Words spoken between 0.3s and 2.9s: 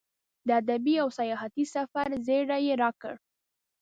د ادبي او سیاحتي سفر زیری یې